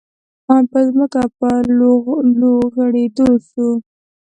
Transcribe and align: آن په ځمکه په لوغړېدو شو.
آن 0.53 0.63
په 0.71 0.79
ځمکه 0.87 1.21
په 1.39 1.49
لوغړېدو 2.39 3.29
شو. 3.47 3.69